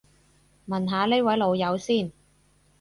[0.67, 2.11] 問下呢位老友先